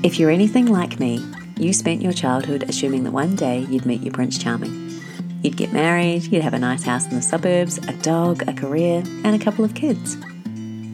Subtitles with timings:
[0.00, 4.00] If you're anything like me, you spent your childhood assuming that one day you'd meet
[4.00, 5.00] your Prince Charming.
[5.42, 9.02] You'd get married, you'd have a nice house in the suburbs, a dog, a career,
[9.24, 10.16] and a couple of kids.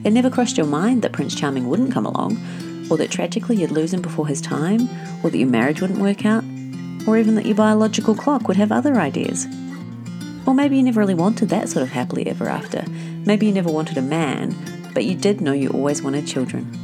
[0.04, 2.38] It never crossed your mind that Prince Charming wouldn't come along,
[2.90, 4.88] or that tragically you'd lose him before his time,
[5.22, 6.42] or that your marriage wouldn't work out,
[7.06, 9.46] or even that your biological clock would have other ideas.
[10.46, 12.82] Or maybe you never really wanted that sort of happily ever after.
[13.26, 14.56] Maybe you never wanted a man,
[14.94, 16.83] but you did know you always wanted children.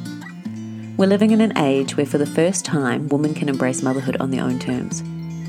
[1.01, 4.31] We're living in an age where, for the first time, women can embrace motherhood on
[4.31, 5.03] their own terms.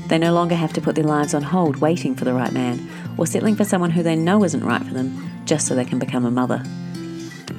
[0.08, 2.88] They no longer have to put their lives on hold waiting for the right man,
[3.18, 5.98] or settling for someone who they know isn't right for them just so they can
[5.98, 6.64] become a mother.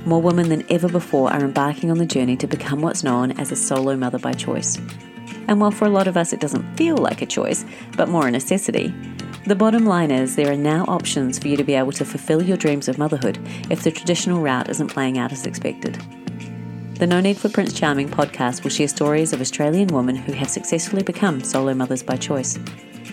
[0.08, 3.52] More women than ever before are embarking on the journey to become what's known as
[3.52, 4.80] a solo mother by choice.
[5.48, 7.64] And while for a lot of us it doesn't feel like a choice,
[7.96, 8.92] but more a necessity,
[9.46, 12.42] the bottom line is there are now options for you to be able to fulfill
[12.42, 13.38] your dreams of motherhood
[13.70, 16.04] if the traditional route isn't playing out as expected.
[17.00, 20.50] The No Need for Prince Charming podcast will share stories of Australian women who have
[20.50, 22.60] successfully become solo mothers by choice.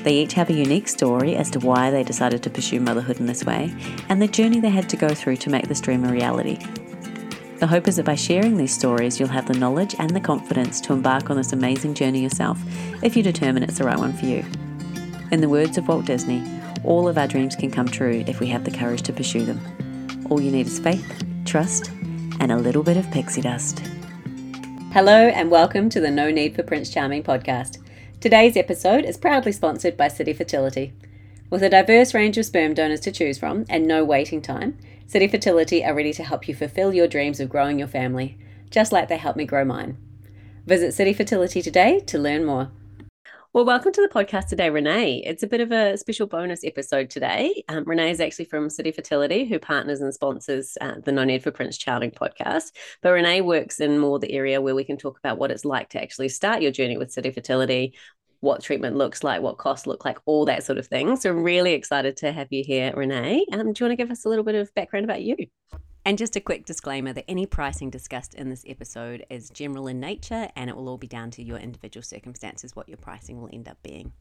[0.02, 3.26] They each have a unique story as to why they decided to pursue motherhood in
[3.26, 3.74] this way
[4.10, 6.58] and the journey they had to go through to make this dream a reality.
[7.58, 10.80] The hope is that by sharing these stories, you'll have the knowledge and the confidence
[10.82, 12.58] to embark on this amazing journey yourself
[13.02, 14.44] if you determine it's the right one for you.
[15.32, 16.46] In the words of Walt Disney,
[16.84, 19.60] all of our dreams can come true if we have the courage to pursue them.
[20.28, 21.90] All you need is faith, trust,
[22.40, 23.82] and a little bit of pixie dust.
[24.92, 27.78] Hello, and welcome to the No Need for Prince Charming podcast.
[28.18, 30.92] Today's episode is proudly sponsored by City Fertility.
[31.50, 35.28] With a diverse range of sperm donors to choose from and no waiting time, City
[35.28, 38.38] Fertility are ready to help you fulfill your dreams of growing your family,
[38.70, 39.98] just like they helped me grow mine.
[40.66, 42.70] Visit City Fertility today to learn more.
[43.52, 45.24] Well, welcome to the podcast today, Rene.
[45.26, 47.64] It's a bit of a special bonus episode today.
[47.68, 51.42] Um, Rene is actually from City Fertility, who partners and sponsors uh, the No Need
[51.42, 52.70] for Prince Charming podcast.
[53.02, 55.88] But Rene works in more the area where we can talk about what it's like
[55.90, 57.94] to actually start your journey with City Fertility,
[58.38, 61.16] what treatment looks like, what costs look like, all that sort of thing.
[61.16, 63.46] So, I'm really excited to have you here, Rene.
[63.50, 65.34] Um, do you want to give us a little bit of background about you?
[66.04, 70.00] And just a quick disclaimer that any pricing discussed in this episode is general in
[70.00, 73.50] nature and it will all be down to your individual circumstances what your pricing will
[73.52, 74.12] end up being.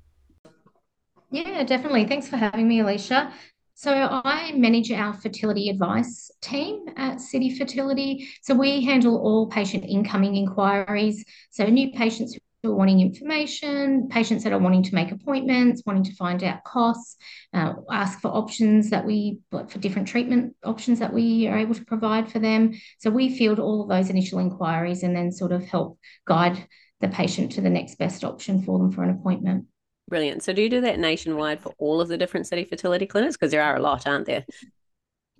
[1.31, 2.05] Yeah, definitely.
[2.05, 3.31] Thanks for having me, Alicia.
[3.75, 8.27] So, I manage our fertility advice team at City Fertility.
[8.41, 11.23] So, we handle all patient incoming inquiries.
[11.51, 16.15] So, new patients are wanting information, patients that are wanting to make appointments, wanting to
[16.15, 17.15] find out costs,
[17.53, 21.85] uh, ask for options that we, for different treatment options that we are able to
[21.85, 22.73] provide for them.
[22.99, 26.67] So we field all of those initial inquiries and then sort of help guide
[26.99, 29.65] the patient to the next best option for them for an appointment.
[30.09, 30.43] Brilliant.
[30.43, 33.37] So do you do that nationwide for all of the different city fertility clinics?
[33.37, 34.43] Because there are a lot, aren't there?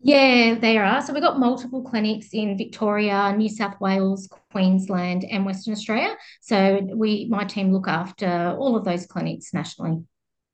[0.02, 1.02] Yeah, there are.
[1.02, 6.16] So we've got multiple clinics in Victoria, New South Wales, Queensland, and Western Australia.
[6.42, 10.04] So we, my team, look after all of those clinics nationally.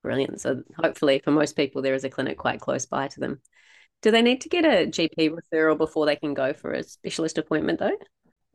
[0.01, 0.41] Brilliant.
[0.41, 3.41] So hopefully, for most people, there is a clinic quite close by to them.
[4.01, 7.37] Do they need to get a GP referral before they can go for a specialist
[7.37, 7.97] appointment, though?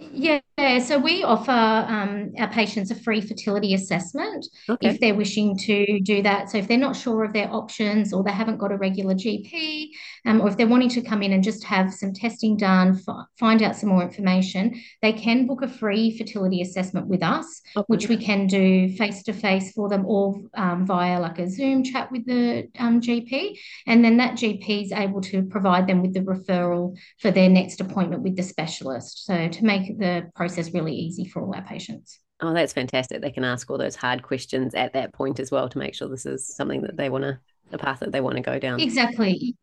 [0.00, 0.40] Yeah,
[0.78, 4.88] so we offer um, our patients a free fertility assessment okay.
[4.88, 6.50] if they're wishing to do that.
[6.50, 9.88] So if they're not sure of their options or they haven't got a regular GP,
[10.26, 13.26] um, or if they're wanting to come in and just have some testing done, f-
[13.38, 17.84] find out some more information, they can book a free fertility assessment with us, okay.
[17.88, 21.84] which we can do face to face for them or um, via like a Zoom
[21.84, 23.58] chat with the um, GP.
[23.86, 27.80] And then that GP is able to provide them with the referral for their next
[27.80, 29.26] appointment with the specialist.
[29.26, 32.20] So to make the process really easy for all our patients.
[32.40, 33.20] Oh, that's fantastic.
[33.20, 36.08] They can ask all those hard questions at that point as well to make sure
[36.08, 37.38] this is something that they want to,
[37.70, 38.80] the path that they want to go down.
[38.80, 39.56] Exactly.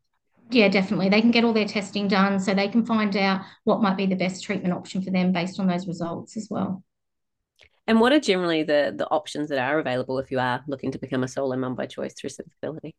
[0.50, 1.10] Yeah, definitely.
[1.10, 4.06] They can get all their testing done so they can find out what might be
[4.06, 6.84] the best treatment option for them based on those results as well.
[7.88, 11.00] And what are generally the the options that are available if you are looking to
[11.00, 12.96] become a solo mum by choice through fertility?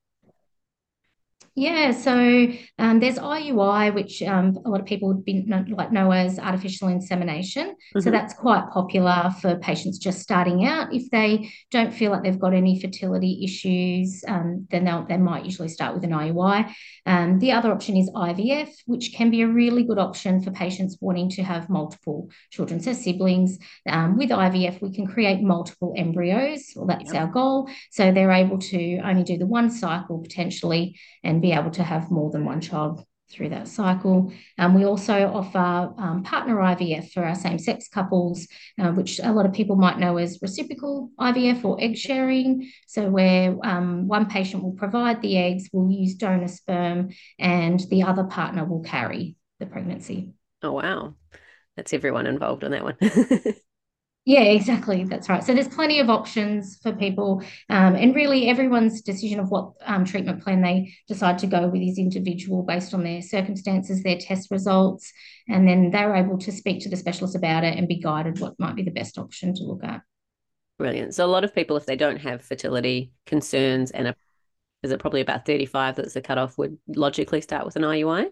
[1.59, 5.91] Yeah, so um, there's IUI, which um, a lot of people would be know, like
[5.91, 7.71] know as artificial insemination.
[7.71, 8.01] Mm-hmm.
[8.01, 10.95] So that's quite popular for patients just starting out.
[10.95, 15.69] If they don't feel like they've got any fertility issues, um, then they might usually
[15.69, 16.73] start with an IUI.
[17.07, 20.97] Um, the other option is IVF, which can be a really good option for patients
[21.01, 23.59] wanting to have multiple children, so siblings.
[23.89, 26.73] Um, with IVF, we can create multiple embryos.
[26.77, 27.23] Well, that's yep.
[27.23, 27.69] our goal.
[27.91, 31.83] So they're able to only do the one cycle potentially and be be able to
[31.83, 34.33] have more than one child through that cycle.
[34.59, 38.47] Um, we also offer um, partner IVF for our same sex couples,
[38.81, 42.71] uh, which a lot of people might know as reciprocal IVF or egg sharing.
[42.87, 48.03] So, where um, one patient will provide the eggs, will use donor sperm, and the
[48.03, 50.33] other partner will carry the pregnancy.
[50.63, 51.15] Oh, wow.
[51.77, 52.97] That's everyone involved on that one.
[54.29, 55.05] Yeah, exactly.
[55.05, 55.43] That's right.
[55.43, 60.05] So there's plenty of options for people, um, and really everyone's decision of what um,
[60.05, 64.51] treatment plan they decide to go with is individual based on their circumstances, their test
[64.51, 65.11] results,
[65.49, 68.53] and then they're able to speak to the specialist about it and be guided what
[68.59, 70.03] might be the best option to look at.
[70.77, 71.15] Brilliant.
[71.15, 74.15] So a lot of people, if they don't have fertility concerns and a,
[74.83, 78.27] is it probably about 35 that's the cutoff, would logically start with an IUI?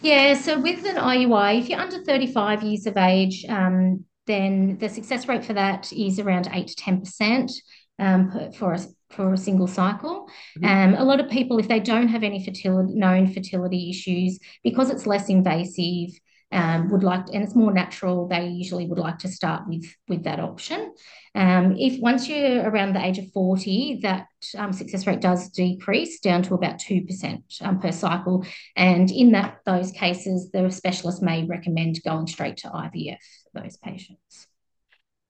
[0.00, 4.88] Yeah, so with an IUI, if you're under 35 years of age, um, then the
[4.88, 7.50] success rate for that is around 8 to 10%
[7.98, 8.80] um, for a,
[9.10, 10.28] for a single cycle.
[10.58, 10.94] Mm-hmm.
[10.94, 14.90] Um, a lot of people, if they don't have any fertility, known fertility issues, because
[14.90, 16.10] it's less invasive,
[16.50, 19.84] um, would like, to, and it's more natural, they usually would like to start with
[20.08, 20.94] with that option.
[21.34, 26.20] Um, if once you're around the age of 40, that um, success rate does decrease
[26.20, 28.46] down to about 2% um, per cycle.
[28.76, 33.18] And in that those cases, the specialist may recommend going straight to IVF
[33.52, 34.46] for those patients.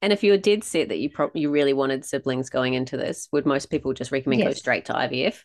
[0.00, 3.29] And if you dead set that you pro- you really wanted siblings going into this,
[3.32, 4.49] would most people just recommend yes.
[4.49, 5.43] go straight to IVF?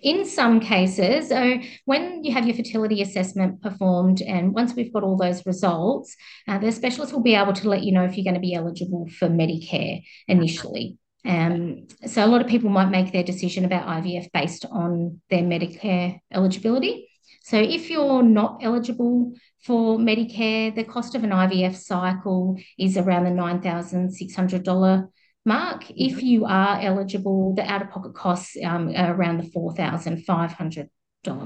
[0.00, 5.02] In some cases, so when you have your fertility assessment performed, and once we've got
[5.02, 6.16] all those results,
[6.48, 8.54] uh, the specialist will be able to let you know if you're going to be
[8.54, 10.98] eligible for Medicare initially.
[11.24, 15.42] Um, so a lot of people might make their decision about IVF based on their
[15.42, 17.08] Medicare eligibility.
[17.42, 19.32] So if you're not eligible
[19.64, 25.08] for Medicare, the cost of an IVF cycle is around the $9,600
[25.46, 25.84] mark.
[25.84, 25.94] Mm-hmm.
[25.96, 30.88] If you are eligible, the out of pocket costs um, are around the $4,500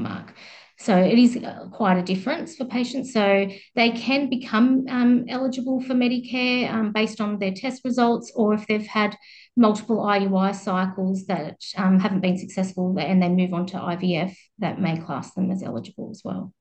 [0.00, 0.34] mark.
[0.78, 3.12] So it is uh, quite a difference for patients.
[3.12, 8.54] So they can become um, eligible for Medicare um, based on their test results, or
[8.54, 9.14] if they've had
[9.58, 14.80] multiple IUI cycles that um, haven't been successful and they move on to IVF, that
[14.80, 16.54] may class them as eligible as well.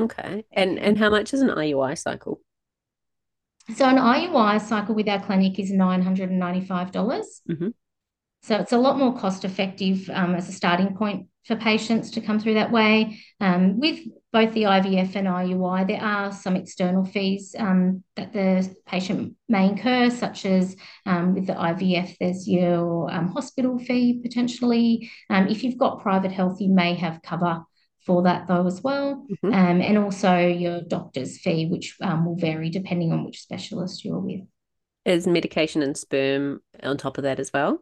[0.00, 0.46] Okay.
[0.52, 2.40] And and how much is an IUI cycle?
[3.74, 6.92] So an IUI cycle with our clinic is 995.
[6.92, 7.68] dollars mm hmm
[8.42, 12.20] So it's a lot more cost effective um, as a starting point for patients to
[12.20, 13.20] come through that way.
[13.40, 14.00] Um, with
[14.32, 19.68] both the IVF and IUI, there are some external fees um, that the patient may
[19.68, 20.76] incur, such as
[21.06, 25.10] um, with the IVF, there's your um, hospital fee potentially.
[25.30, 27.64] Um, if you've got private health, you may have cover
[28.06, 29.52] for that though as well, mm-hmm.
[29.52, 34.18] um, and also your doctor's fee, which um, will vary depending on which specialist you're
[34.18, 34.40] with.
[35.04, 37.80] Is medication and sperm on top of that as well?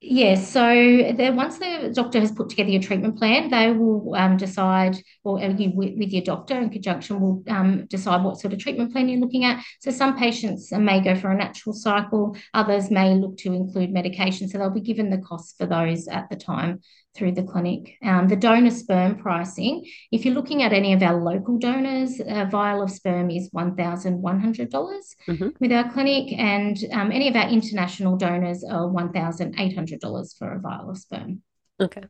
[0.00, 4.36] Yes, so the, once the doctor has put together your treatment plan, they will um,
[4.36, 8.60] decide, or you, with, with, your doctor in conjunction, will um, decide what sort of
[8.60, 9.64] treatment plan you're looking at.
[9.80, 14.48] So some patients may go for a natural cycle, others may look to include medication.
[14.48, 16.80] So they'll be given the costs for those at the time
[17.18, 17.98] through the clinic.
[18.02, 22.46] Um, the donor sperm pricing, if you're looking at any of our local donors, a
[22.46, 25.48] vial of sperm is $1,100 mm-hmm.
[25.60, 30.90] with our clinic, and um, any of our international donors are $1,800 for a vial
[30.90, 31.42] of sperm.
[31.80, 32.02] Okay.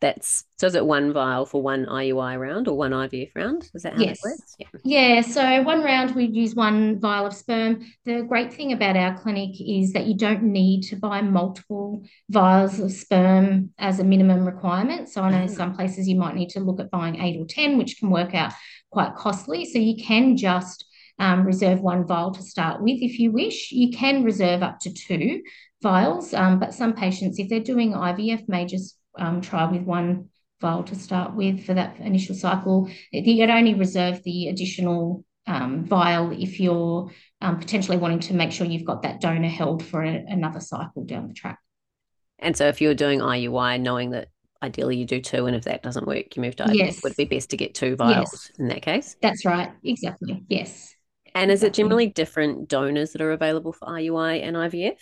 [0.00, 3.68] That's so is it one vial for one IUI round or one IVF round?
[3.74, 4.20] Is that how yes.
[4.22, 4.56] works?
[4.58, 4.66] Yeah.
[4.84, 5.20] yeah.
[5.20, 7.84] So one round we use one vial of sperm.
[8.04, 12.78] The great thing about our clinic is that you don't need to buy multiple vials
[12.78, 15.08] of sperm as a minimum requirement.
[15.08, 15.54] So I know mm-hmm.
[15.54, 18.32] some places you might need to look at buying eight or 10, which can work
[18.32, 18.52] out
[18.90, 19.64] quite costly.
[19.64, 20.86] So you can just
[21.18, 23.72] um, reserve one vial to start with if you wish.
[23.72, 25.42] You can reserve up to two
[25.82, 30.28] vials, um, but some patients, if they're doing IVF, may just um, try with one
[30.60, 32.90] vial to start with for that initial cycle.
[33.12, 38.66] You'd only reserve the additional um, vial if you're um, potentially wanting to make sure
[38.66, 41.58] you've got that donor held for a, another cycle down the track.
[42.38, 44.28] And so if you're doing IUI, knowing that
[44.62, 47.02] ideally you do two, and if that doesn't work, you move to IVF, yes.
[47.02, 48.52] would it be best to get two vials yes.
[48.58, 49.16] in that case?
[49.22, 49.70] That's right.
[49.84, 50.44] Exactly.
[50.48, 50.94] Yes.
[51.34, 54.96] And is it generally different donors that are available for IUI and IVF?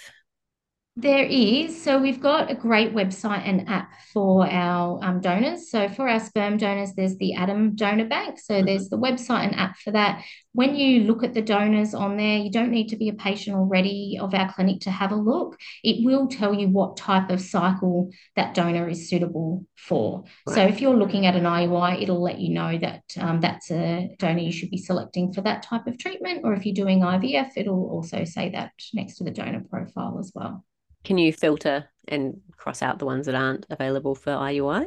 [0.97, 1.83] There is.
[1.83, 5.69] So we've got a great website and app for our um, donors.
[5.69, 8.39] So for our sperm donors, there's the ADDAM Donor Bank.
[8.39, 8.67] So mm-hmm.
[8.67, 10.23] there's the website and app for that.
[10.53, 13.57] When you look at the donors on there, you don't need to be a patient
[13.57, 15.59] already of our clinic to have a look.
[15.83, 20.23] It will tell you what type of cycle that donor is suitable for.
[20.47, 20.55] Right.
[20.55, 24.15] So if you're looking at an IUI, it'll let you know that um, that's a
[24.21, 26.43] donor you should be selecting for that type of treatment.
[26.45, 30.31] Or if you're doing IVF, it'll also say that next to the donor profile as
[30.33, 30.65] well
[31.05, 34.87] can you filter and cross out the ones that aren't available for IUI?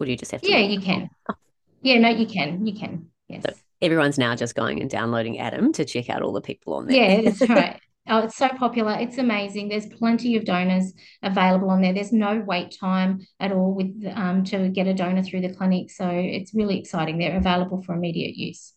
[0.00, 0.50] Or do you just have to?
[0.50, 1.08] Yeah, you can.
[1.30, 1.34] Oh.
[1.82, 2.66] Yeah, no, you can.
[2.66, 3.06] You can.
[3.28, 3.44] Yes.
[3.46, 6.86] So everyone's now just going and downloading ADDAM to check out all the people on
[6.86, 7.20] there.
[7.20, 7.80] Yeah, that's right.
[8.06, 8.98] Oh, it's so popular.
[9.00, 9.68] It's amazing.
[9.68, 10.92] There's plenty of donors
[11.22, 11.94] available on there.
[11.94, 15.90] There's no wait time at all with um, to get a donor through the clinic.
[15.90, 17.16] So it's really exciting.
[17.18, 18.73] They're available for immediate use.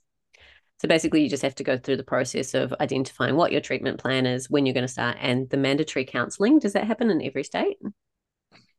[0.79, 3.99] So basically, you just have to go through the process of identifying what your treatment
[3.99, 6.59] plan is, when you're going to start, and the mandatory counselling.
[6.59, 7.77] Does that happen in every state?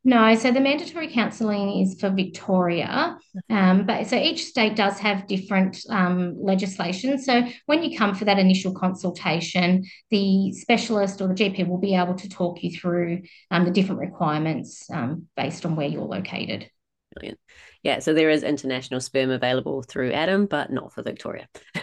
[0.04, 3.18] No, so the mandatory counselling is for Victoria,
[3.50, 7.18] um, but so each state does have different um, legislation.
[7.18, 11.96] So when you come for that initial consultation, the specialist or the GP will be
[11.96, 16.70] able to talk you through um, the different requirements um, based on where you're located.
[17.14, 17.40] Brilliant.
[17.82, 21.48] Yeah, so there is international sperm available through ADDAM, but not for Victoria.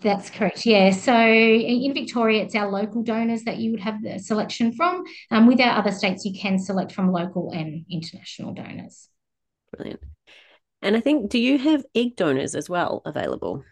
[0.00, 0.66] That's correct.
[0.66, 0.90] Yeah.
[0.90, 5.04] So in Victoria, it's our local donors that you would have the selection from.
[5.30, 9.08] Um, with our other states, you can select from local and international donors.
[9.76, 10.00] Brilliant.
[10.82, 13.62] And I think, do you have egg donors as well available?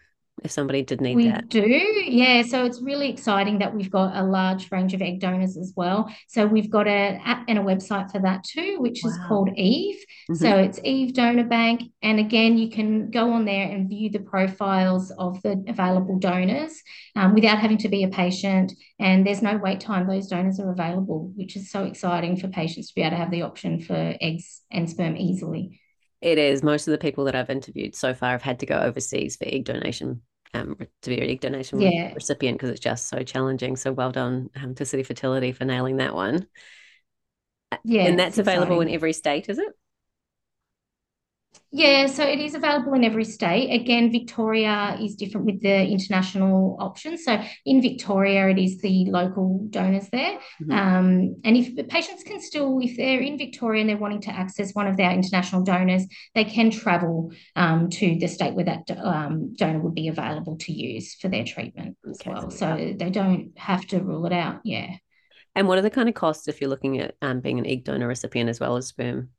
[0.43, 1.43] If somebody did need we that.
[1.53, 2.41] We do, yeah.
[2.41, 6.11] So it's really exciting that we've got a large range of egg donors as well.
[6.27, 9.11] So we've got an app and a website for that too, which wow.
[9.11, 9.97] is called EEVE.
[9.97, 10.33] Mm-hmm.
[10.33, 11.83] So it's EEVE Donor Bank.
[12.01, 16.81] And again, you can go on there and view the profiles of the available donors
[17.15, 18.73] um, without having to be a patient.
[18.97, 20.07] And there's no wait time.
[20.07, 23.31] Those donors are available, which is so exciting for patients to be able to have
[23.31, 25.79] the option for eggs and sperm easily.
[26.19, 26.63] It is.
[26.63, 29.45] Most of the people that I've interviewed so far have had to go overseas for
[29.47, 30.21] egg donation
[30.53, 32.13] um, to be a egg donation yeah.
[32.13, 33.75] recipient because it's just so challenging.
[33.75, 36.47] So well done um, to City Fertility for nailing that one.
[37.83, 38.89] Yeah, and that's available exciting.
[38.89, 39.69] in every state, is it?
[41.73, 43.71] Yeah, so it is available in every state.
[43.71, 47.23] Again, Victoria is different with the international options.
[47.23, 50.37] So in Victoria, it is the local donors there.
[50.61, 50.71] Mm-hmm.
[50.71, 54.73] Um, and if patients can still, if they're in Victoria and they're wanting to access
[54.73, 56.03] one of their international donors,
[56.35, 60.73] they can travel um, to the state where that um, donor would be available to
[60.73, 62.51] use for their treatment as okay, well.
[62.51, 64.59] So they don't have to rule it out.
[64.65, 64.97] Yeah.
[65.55, 67.85] And what are the kind of costs if you're looking at um, being an egg
[67.85, 69.29] donor recipient as well as sperm?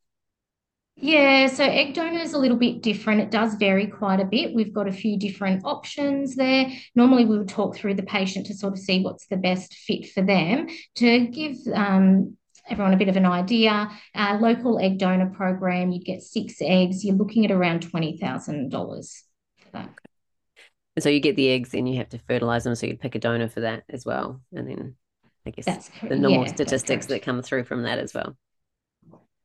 [1.05, 3.23] Yeah, so egg donor is a little bit different.
[3.23, 4.55] It does vary quite a bit.
[4.55, 6.71] We've got a few different options there.
[6.95, 10.11] Normally, we would talk through the patient to sort of see what's the best fit
[10.11, 12.37] for them to give um,
[12.69, 13.91] everyone a bit of an idea.
[14.15, 17.05] Our local egg donor program, you'd get six eggs.
[17.05, 19.25] You're looking at around twenty thousand dollars
[19.59, 19.91] for that.
[20.95, 22.77] And so you get the eggs, and you have to fertilize them.
[22.77, 24.95] So you pick a donor for that as well, and then
[25.45, 28.37] I guess that's the normal yeah, statistics that come through from that as well.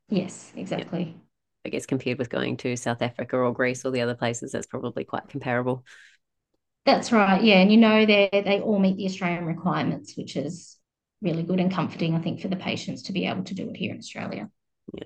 [0.08, 1.16] Yes, exactly.
[1.68, 4.66] I guess compared with going to South Africa or Greece or the other places, that's
[4.66, 5.84] probably quite comparable.
[6.86, 7.42] That's right.
[7.44, 7.60] Yeah.
[7.60, 10.78] And you know, they they all meet the Australian requirements, which is
[11.20, 13.76] really good and comforting, I think, for the patients to be able to do it
[13.76, 14.48] here in Australia.
[14.94, 15.04] Yeah.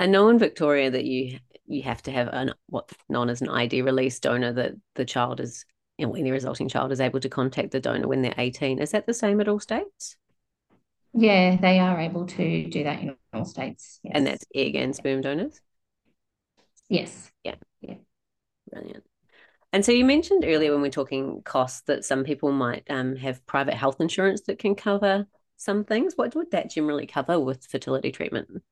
[0.00, 3.50] I know in Victoria that you you have to have an what's known as an
[3.50, 5.66] ID release donor that the child is,
[5.98, 8.78] know, when the resulting child is able to contact the donor when they're 18.
[8.78, 10.16] Is that the same at all states?
[11.12, 14.00] Yeah, they are able to do that in all states.
[14.02, 14.12] Yes.
[14.14, 15.60] And that's egg and sperm donors?
[16.88, 17.30] Yes.
[17.44, 17.56] Yeah.
[17.80, 17.96] Yeah.
[18.70, 19.04] Brilliant.
[19.72, 23.16] And so you mentioned earlier when we are talking costs that some people might um,
[23.16, 25.26] have private health insurance that can cover
[25.56, 26.14] some things.
[26.16, 28.62] What would that generally cover with fertility treatment?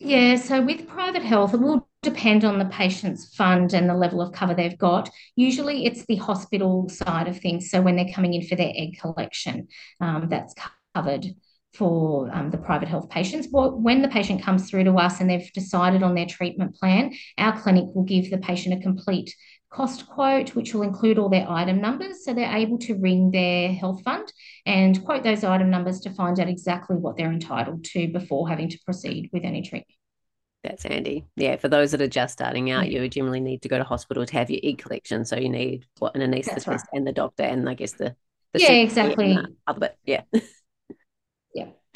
[0.00, 4.20] Yeah, so with private health, it will depend on the patient's fund and the level
[4.20, 5.10] of cover they've got.
[5.34, 7.70] Usually, it's the hospital side of things.
[7.70, 9.66] So when they're coming in for their egg collection,
[10.00, 10.54] um, that's
[10.94, 11.26] covered
[11.74, 13.48] for um, the private health patients.
[13.50, 17.60] When the patient comes through to us and they've decided on their treatment plan, our
[17.60, 19.34] clinic will give the patient a complete
[19.70, 22.24] cost quote, which will include all their item numbers.
[22.24, 24.32] So they're able to ring their health fund
[24.64, 28.70] and quote those item numbers to find out exactly what they're entitled to before having
[28.70, 29.94] to proceed with any treatment.
[30.64, 31.24] That's handy.
[31.36, 34.26] Yeah, for those that are just starting out, you generally need to go to hospital
[34.26, 35.24] to have your e collection.
[35.24, 36.80] So you need what an anaesthetist right.
[36.92, 38.16] and the doctor and I guess the,
[38.52, 39.38] the yeah, exactly.
[39.66, 39.98] Other bit.
[40.04, 40.22] Yeah.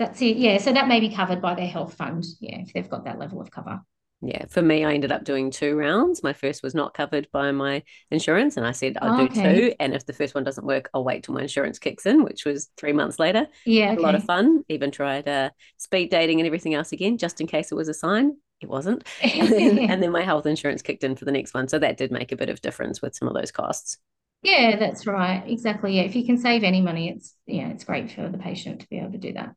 [0.03, 0.37] yeah, that's it.
[0.37, 2.25] Yeah, so that may be covered by their health fund.
[2.41, 3.81] Yeah, if they've got that level of cover.
[4.25, 6.23] Yeah, for me, I ended up doing two rounds.
[6.23, 9.55] My first was not covered by my insurance, and I said I'll oh, do okay.
[9.55, 9.75] two.
[9.81, 12.45] And if the first one doesn't work, I'll wait till my insurance kicks in, which
[12.45, 13.49] was three months later.
[13.67, 13.97] Yeah, okay.
[13.97, 14.65] a lot of fun.
[14.69, 17.95] Even tried uh, speed dating and everything else again, just in case it was a
[17.95, 18.37] sign.
[18.61, 21.67] It wasn't, and then, and then my health insurance kicked in for the next one,
[21.67, 23.99] so that did make a bit of difference with some of those costs.
[24.43, 25.43] Yeah, that's right.
[25.49, 25.97] Exactly.
[25.97, 28.89] Yeah, if you can save any money, it's yeah, it's great for the patient to
[28.89, 29.57] be able to do that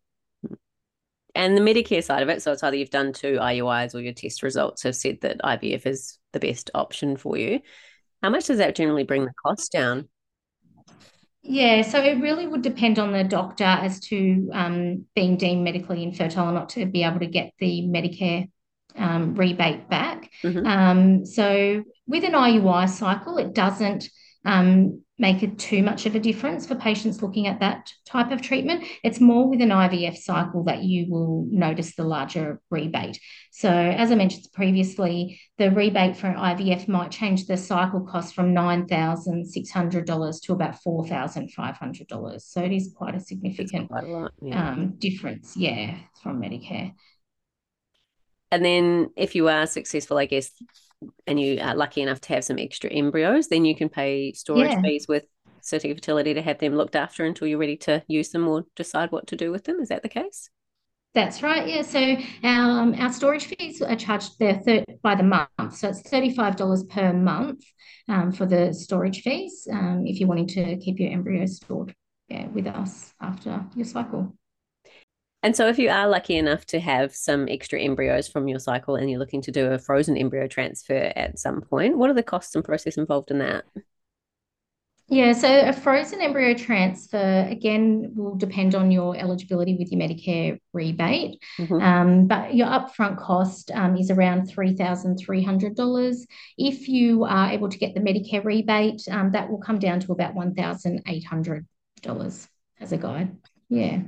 [1.35, 4.13] and the Medicare side of it, so it's either you've done two IUIs or your
[4.13, 7.59] test results have said that IVF is the best option for you.
[8.23, 10.09] How much does that generally bring the cost down?
[11.43, 16.01] Yeah, so it really would depend on the doctor as to um, being deemed medically
[16.01, 18.49] infertile or not to be able to get the Medicare
[18.97, 20.31] um, rebate back.
[20.41, 20.65] Mm-hmm.
[20.65, 24.09] Um, so with an IUI cycle, it doesn't
[24.45, 28.41] um, make it too much of a difference for patients looking at that type of
[28.41, 28.83] treatment.
[29.01, 33.17] It's more with an IVF cycle that you will notice the larger rebate.
[33.51, 38.35] So, as I mentioned previously, the rebate for an IVF might change the cycle cost
[38.35, 42.41] from $9,600 to about $4,500.
[42.41, 44.71] So, it is quite a significant quite a lot, yeah.
[44.71, 46.93] um, difference, yeah, from Medicare.
[48.51, 50.51] And then, if you are successful, I guess
[51.27, 54.71] and you are lucky enough to have some extra embryos, then you can pay storage
[54.71, 54.81] yeah.
[54.81, 55.25] fees with
[55.61, 59.11] City Fertility to have them looked after until you're ready to use them or decide
[59.11, 59.79] what to do with them.
[59.79, 60.49] Is that the case?
[61.15, 61.67] That's right.
[61.67, 61.81] Yeah.
[61.81, 65.75] So our, um, our storage fees are charged there thir- by the month.
[65.75, 67.63] So it's $35 per month
[68.09, 71.95] um, for the storage fees um, if you're wanting to keep your embryos stored
[72.27, 74.35] yeah, with us after your cycle.
[75.45, 78.95] And so, if you are lucky enough to have some extra embryos from your cycle
[78.95, 82.23] and you're looking to do a frozen embryo transfer at some point, what are the
[82.23, 83.63] costs and process involved in that?
[85.07, 90.59] Yeah, so a frozen embryo transfer again will depend on your eligibility with your Medicare
[90.73, 91.79] rebate, mm-hmm.
[91.79, 96.25] um, but your upfront cost um, is around three thousand three hundred dollars.
[96.57, 100.11] If you are able to get the Medicare rebate, um, that will come down to
[100.11, 101.67] about one thousand eight hundred
[102.01, 102.47] dollars
[102.79, 103.37] as a guide.
[103.69, 104.01] Yeah.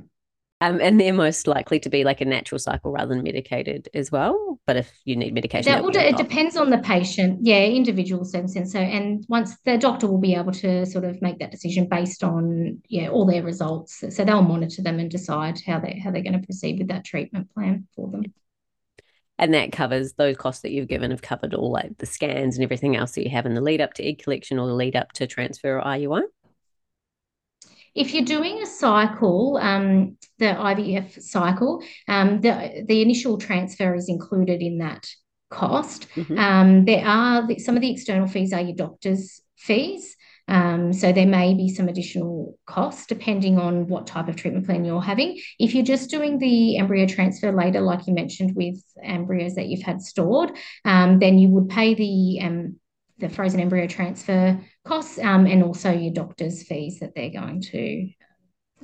[0.60, 4.10] Um, and they're most likely to be like a natural cycle rather than medicated as
[4.10, 4.58] well.
[4.66, 7.38] But if you need medication, that, that it depends on the patient.
[7.42, 8.72] Yeah, individual circumstance.
[8.72, 12.24] So, and once the doctor will be able to sort of make that decision based
[12.24, 14.02] on yeah all their results.
[14.10, 17.04] So they'll monitor them and decide how they how they're going to proceed with that
[17.04, 18.24] treatment plan for them.
[19.38, 22.64] And that covers those costs that you've given have covered all like the scans and
[22.64, 24.96] everything else that you have in the lead up to egg collection or the lead
[24.96, 26.22] up to transfer or IUI.
[27.98, 34.08] If you're doing a cycle, um, the IVF cycle, um, the, the initial transfer is
[34.08, 35.04] included in that
[35.50, 36.08] cost.
[36.14, 36.38] Mm-hmm.
[36.38, 40.14] Um, there are the, some of the external fees are your doctor's fees.
[40.46, 44.84] Um, so there may be some additional costs depending on what type of treatment plan
[44.84, 45.38] you're having.
[45.58, 49.82] If you're just doing the embryo transfer later, like you mentioned with embryos that you've
[49.82, 50.52] had stored,
[50.84, 52.76] um, then you would pay the um,
[53.18, 58.08] the frozen embryo transfer costs um, and also your doctor's fees that they're going to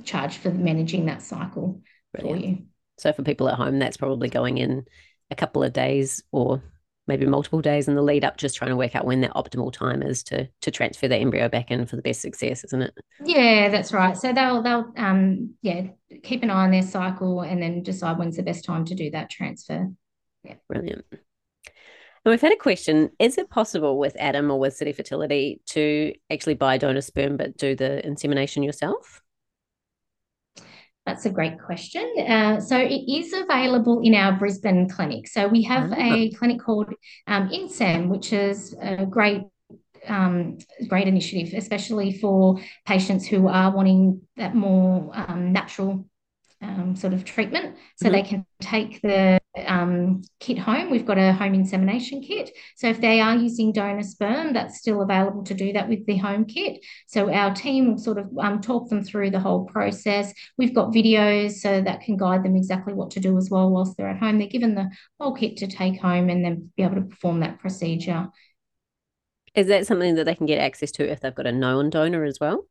[0.03, 1.81] charge for managing that cycle
[2.13, 2.41] Brilliant.
[2.41, 2.57] for you.
[2.97, 4.85] So for people at home, that's probably going in
[5.31, 6.61] a couple of days or
[7.07, 9.71] maybe multiple days in the lead up, just trying to work out when that optimal
[9.71, 12.93] time is to to transfer the embryo back in for the best success, isn't it?
[13.23, 14.17] Yeah, that's right.
[14.17, 15.87] So they'll they'll um yeah
[16.23, 19.11] keep an eye on their cycle and then decide when's the best time to do
[19.11, 19.91] that transfer.
[20.43, 21.05] Yeah, brilliant.
[22.25, 26.13] And we've had a question Is it possible with ADDAM or with City Fertility to
[26.31, 29.21] actually buy donor sperm but do the insemination yourself?
[31.05, 32.11] That's a great question.
[32.17, 35.27] Uh, so it is available in our Brisbane clinic.
[35.27, 35.95] So we have oh.
[36.01, 36.91] a clinic called
[37.27, 39.43] um, InSem, which is a great
[40.07, 40.57] um,
[40.87, 46.05] great initiative, especially for patients who are wanting that more um, natural
[46.61, 47.75] um, sort of treatment.
[47.97, 48.13] So mm-hmm.
[48.13, 50.89] they can take the um, kit home.
[50.89, 52.51] We've got a home insemination kit.
[52.75, 56.17] So if they are using donor sperm, that's still available to do that with the
[56.17, 56.83] home kit.
[57.07, 60.33] So our team will sort of um, talk them through the whole process.
[60.57, 63.97] We've got videos so that can guide them exactly what to do as well whilst
[63.97, 64.37] they're at home.
[64.39, 64.89] They're given the
[65.19, 68.29] whole kit to take home and then be able to perform that procedure.
[69.53, 72.25] Is that something that they can get access to if they've got a known donor
[72.25, 72.67] as well?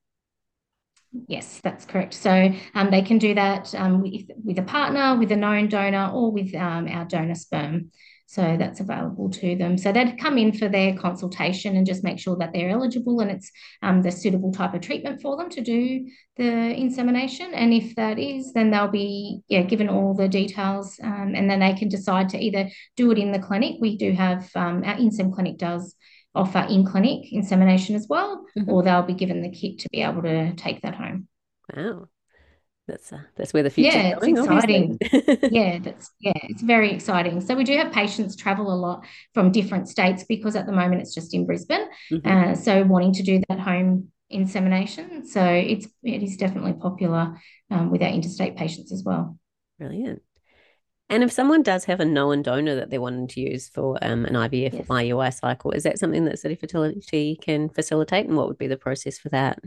[1.29, 2.13] Yes, that's correct.
[2.15, 6.11] So um, they can do that um, with, with a partner, with a known donor,
[6.13, 7.91] or with um, our donor sperm.
[8.27, 9.79] So that's available to them.
[9.79, 13.31] So they'd come in for their consultation and just make sure that they're eligible and
[13.31, 17.55] it's um, the suitable type of treatment for them to do the insemination.
[17.55, 21.61] And if that is, then they'll be yeah given all the details, um, and then
[21.61, 23.77] they can decide to either do it in the clinic.
[23.79, 25.95] We do have um, our Insem clinic does
[26.35, 28.71] offer in clinic insemination as well, mm-hmm.
[28.71, 31.29] or they'll be given the kit to be able to take that home.
[31.75, 32.09] Wow.
[32.87, 34.99] That's uh, that's where the future yeah, going, it's exciting.
[35.51, 37.41] yeah, that's yeah, it's very exciting.
[37.41, 41.01] So we do have patients travel a lot from different states because at the moment
[41.01, 41.89] it's just in Brisbane.
[42.13, 42.29] Mm-hmm.
[42.29, 47.91] Uh, so wanting to do that home insemination, so it's it is definitely popular um,
[47.91, 49.39] with our interstate patients as well.
[49.79, 50.21] Brilliant.
[51.11, 54.25] And if someone does have a known donor that they're wanting to use for um,
[54.25, 54.87] an IVF yes.
[54.89, 58.27] or IUI cycle, is that something that City Fertility can facilitate?
[58.27, 59.59] And what would be the process for that?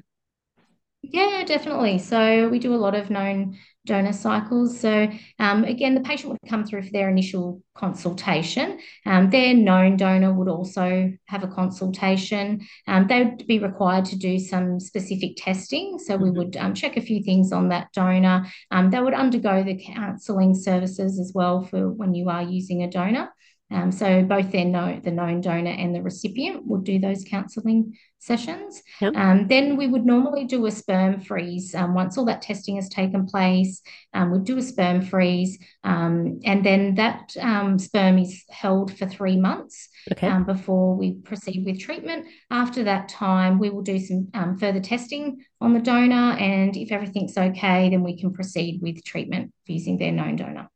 [1.01, 1.99] Yeah, definitely.
[1.99, 4.79] So we do a lot of known donor cycles.
[4.79, 8.79] So um, again, the patient would come through for their initial consultation.
[9.05, 12.67] Um, their known donor would also have a consultation.
[12.87, 15.97] Um, they would be required to do some specific testing.
[15.99, 16.37] So we mm-hmm.
[16.37, 18.45] would um, check a few things on that donor.
[18.71, 22.89] Um, they would undergo the counselling services as well for when you are using a
[22.89, 23.29] donor.
[23.69, 27.97] Um, so both their know, the known donor and the recipient would do those counselling
[28.19, 28.81] sessions.
[29.01, 29.15] Yep.
[29.15, 32.87] Um, then we would normally do a sperm freeze um, once all that testing has
[32.87, 33.81] taken place.
[34.13, 39.05] Um, we'd do a sperm freeze, um, and then that um, sperm is held for
[39.05, 40.27] three months okay.
[40.27, 42.27] Um, before we proceed with treatment.
[42.49, 47.37] After that time, we will do some further testing on the donor, and if everything's
[47.37, 50.69] okay, then we can proceed with treatment using their known donor.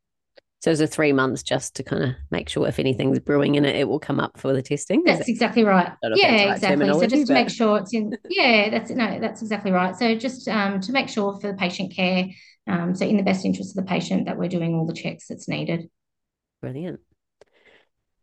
[0.62, 3.66] So it's a three months just to kind of make sure if anything's brewing in
[3.66, 5.04] it, it will come up for the testing.
[5.04, 5.92] That's exactly right.
[6.04, 6.88] Yeah, right exactly.
[6.88, 7.34] So just to but...
[7.34, 8.16] make sure it's in.
[8.30, 9.96] Yeah, that's no, that's exactly right.
[9.96, 12.28] So just um, to make sure for the patient care,
[12.68, 15.28] um, so in the best interest of the patient, that we're doing all the checks
[15.28, 15.90] that's needed.
[16.62, 17.00] Brilliant.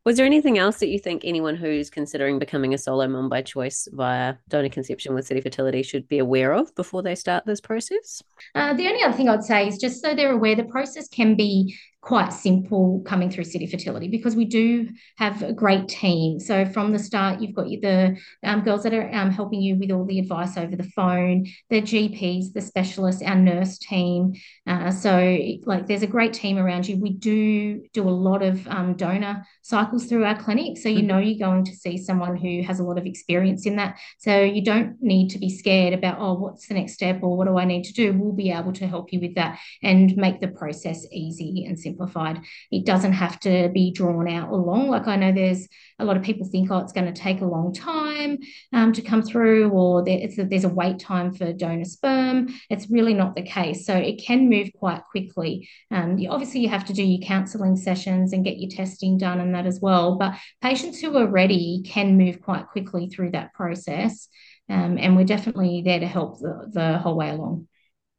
[0.04, 3.42] Was there anything else that you think anyone who's considering becoming a solo mom by
[3.42, 7.60] choice via donor conception with City Fertility should be aware of before they start this
[7.60, 8.22] process?
[8.54, 11.36] Uh, the only other thing I'd say is just so they're aware the process can
[11.36, 16.38] be quite simple coming through City Fertility because we do have a great team.
[16.38, 19.90] So from the start, you've got the um, girls that are um, helping you with
[19.90, 24.34] all the advice over the phone, the GPs, the specialists, our nurse team.
[24.66, 26.96] Uh, so like there's a great team around you.
[26.98, 30.78] We do do a lot of um, donor cycles through our clinic.
[30.78, 31.06] So you mm-hmm.
[31.08, 33.98] know you're going to see someone who has a lot of experience in that.
[34.18, 37.48] So you don't need to be scared about, oh, what's the next step or what
[37.48, 38.12] do I need to do?
[38.12, 41.87] We'll be able to help you with that and make the process easy and simple
[41.88, 42.40] simplified.
[42.70, 44.88] It doesn't have to be drawn out long.
[44.88, 47.46] Like I know there's a lot of people think, oh, it's going to take a
[47.46, 48.38] long time
[48.72, 52.48] um, to come through, or there's a wait time for donor sperm.
[52.70, 53.86] It's really not the case.
[53.86, 55.68] So it can move quite quickly.
[55.90, 59.40] Um, you, obviously, you have to do your counselling sessions and get your testing done
[59.40, 60.16] and that as well.
[60.16, 64.28] But patients who are ready can move quite quickly through that process.
[64.70, 67.68] Um, and we're definitely there to help the, the whole way along.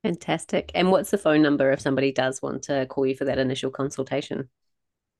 [0.03, 0.71] Fantastic.
[0.75, 3.69] And what's the phone number if somebody does want to call you for that initial
[3.69, 4.49] consultation?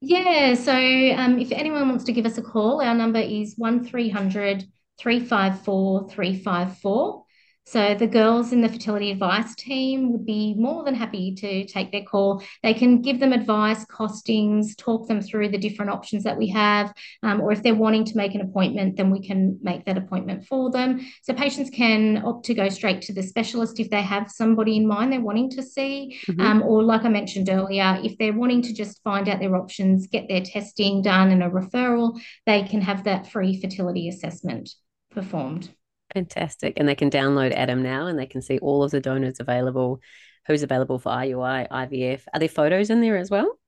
[0.01, 4.63] Yeah, so um, if anyone wants to give us a call, our number is 1300
[4.97, 7.25] 354 354.
[7.69, 11.91] So the girls in the fertility advice team would be more than happy to take
[11.91, 12.41] their call.
[12.63, 16.91] They can give them advice, costings, talk them through the different options that we have,
[17.21, 20.47] um, or if they're wanting to make an appointment, then we can make that appointment
[20.47, 20.99] for them.
[21.21, 24.87] So patients can opt to go straight to the specialist if they have somebody in
[24.87, 26.41] mind they're wanting to see, mm-hmm.
[26.41, 30.07] um, or like I mentioned earlier, if they're wanting to just find out their options,
[30.07, 34.71] get their testing done and a referral, they can have that free fertility assessment
[35.11, 35.69] performed.
[36.13, 36.73] Fantastic.
[36.77, 40.01] And they can download ADDAM now and they can see all of the donors available,
[40.47, 42.23] who's available for IUI, IVF.
[42.33, 43.59] Are there photos in there as well?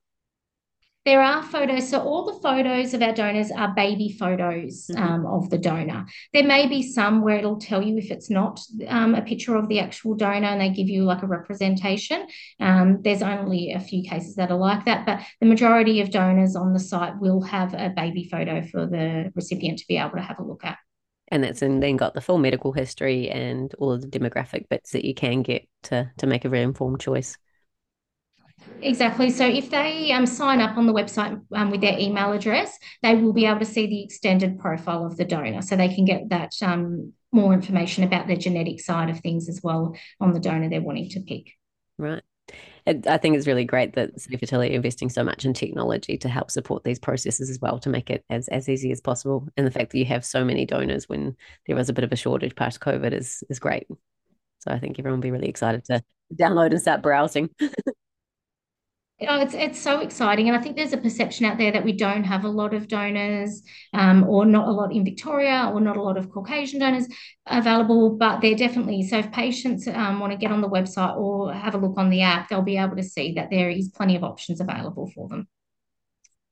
[1.04, 1.88] There are photos.
[1.88, 5.02] So all the photos of our donors are baby photos mm-hmm.
[5.02, 6.06] um, of the donor.
[6.32, 9.68] There may be some where it'll tell you if it's not um, a picture of
[9.68, 12.24] the actual donor and they give you like a representation.
[12.60, 16.54] Um, there's only a few cases that are like that, but the majority of donors
[16.54, 20.22] on the site will have a baby photo for the recipient to be able to
[20.22, 20.78] have a look at
[21.32, 24.92] and that's and then got the full medical history and all of the demographic bits
[24.92, 27.36] that you can get to to make a very informed choice.
[28.82, 29.30] Exactly.
[29.30, 33.14] So if they um, sign up on the website um, with their email address, they
[33.14, 36.28] will be able to see the extended profile of the donor, so they can get
[36.28, 40.68] that um, more information about the genetic side of things as well on the donor
[40.68, 41.52] they're wanting to pick.
[41.98, 42.22] Right.
[42.86, 46.50] I think it's really great that City Fertility investing so much in technology to help
[46.50, 49.48] support these processes as well to make it as, as easy as possible.
[49.56, 52.12] And the fact that you have so many donors when there was a bit of
[52.12, 53.86] a shortage past COVID is is great.
[54.58, 56.02] So I think everyone will be really excited to
[56.34, 57.50] download and start browsing.
[59.28, 61.92] Oh, it's it's so exciting, and I think there's a perception out there that we
[61.92, 65.96] don't have a lot of donors, um, or not a lot in Victoria, or not
[65.96, 67.06] a lot of Caucasian donors
[67.46, 68.16] available.
[68.16, 69.18] But they're definitely so.
[69.18, 72.22] If patients um, want to get on the website or have a look on the
[72.22, 75.48] app, they'll be able to see that there is plenty of options available for them.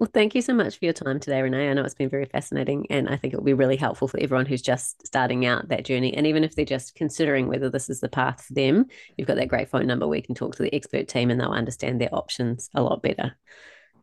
[0.01, 1.69] Well, thank you so much for your time today, Rene.
[1.69, 4.19] I know it's been very fascinating, and I think it will be really helpful for
[4.19, 6.17] everyone who's just starting out that journey.
[6.17, 8.87] And even if they're just considering whether this is the path for them,
[9.19, 11.39] you've got that great phone number where you can talk to the expert team and
[11.39, 13.37] they'll understand their options a lot better.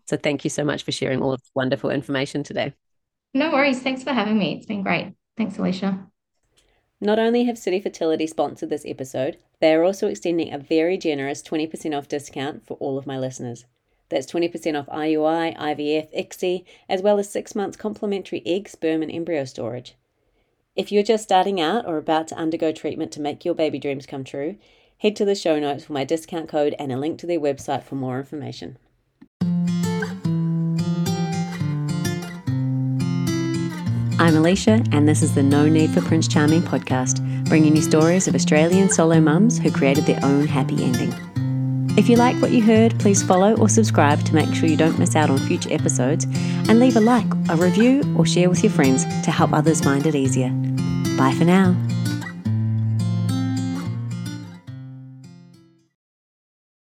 [0.06, 2.76] So, thank you so much for sharing all of this wonderful information today.
[3.34, 3.82] No worries.
[3.82, 4.54] Thanks for having me.
[4.54, 5.16] It's been great.
[5.36, 6.06] Thanks, Alicia.
[7.02, 11.42] Not only have City Fertility sponsored this episode, they are also extending a very generous
[11.42, 13.66] 20% off discount for all of my listeners.
[14.10, 19.12] That's 20% off IUI, IVF, ICSI, as well as six months complimentary egg, sperm, and
[19.12, 19.96] embryo storage.
[20.76, 24.06] If you're just starting out or about to undergo treatment to make your baby dreams
[24.06, 24.58] come true,
[25.00, 27.84] head to the show notes for my discount code and a link to their website
[27.84, 28.78] for more information.
[34.20, 38.28] I'm Alicia, and this is the No Need for Prince Charming podcast, bringing you stories
[38.28, 41.27] of Australian solo mums who created their own happy ending.
[41.98, 45.00] If you like what you heard, please follow or subscribe to make sure you don't
[45.00, 46.26] miss out on future episodes,
[46.70, 50.06] and leave a like, a review, or share with your friends to help others find
[50.06, 50.50] it easier.
[51.18, 51.76] Bye for now.